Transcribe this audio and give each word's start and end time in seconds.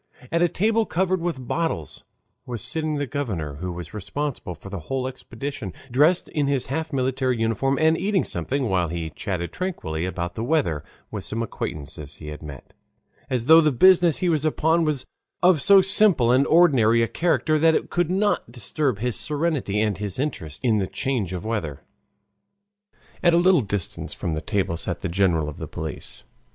At 0.31 0.41
a 0.41 0.47
table 0.47 0.87
covered 0.87 1.21
with 1.21 1.47
bottles 1.47 2.03
was 2.47 2.63
sitting 2.63 2.95
the 2.95 3.05
governor, 3.05 3.57
who 3.57 3.71
was 3.71 3.93
responsible 3.93 4.55
for 4.55 4.71
the 4.71 4.79
whole 4.79 5.07
expedition, 5.07 5.73
dressed 5.91 6.27
in 6.29 6.47
his 6.47 6.65
half 6.73 6.91
military 6.91 7.39
uniform 7.39 7.77
and 7.79 7.95
eating 7.95 8.23
something 8.23 8.67
while 8.67 8.87
he 8.87 9.11
chatted 9.11 9.51
tranquilly 9.53 10.07
about 10.07 10.33
the 10.33 10.43
weather 10.43 10.83
with 11.11 11.23
some 11.23 11.43
acquaintances 11.43 12.15
he 12.15 12.29
had 12.29 12.41
met, 12.41 12.73
as 13.29 13.45
though 13.45 13.61
the 13.61 13.71
business 13.71 14.17
he 14.17 14.27
was 14.27 14.43
upon 14.43 14.85
was 14.85 15.05
of 15.43 15.61
so 15.61 15.83
simple 15.83 16.31
and 16.31 16.47
ordinary 16.47 17.03
a 17.03 17.07
character 17.07 17.59
that 17.59 17.75
it 17.75 17.91
could 17.91 18.09
not 18.09 18.51
disturb 18.51 18.97
his 18.97 19.15
serenity 19.15 19.79
and 19.79 19.99
his 19.99 20.17
interest 20.17 20.59
in 20.63 20.79
the 20.79 20.87
change 20.87 21.31
of 21.31 21.45
weather. 21.45 21.83
At 23.21 23.35
a 23.35 23.37
little 23.37 23.61
distance 23.61 24.15
from 24.15 24.33
the 24.33 24.41
table 24.41 24.77
sat 24.77 25.01
the 25.01 25.09
general 25.09 25.47
of 25.47 25.57
the 25.57 25.67
police. 25.67 26.23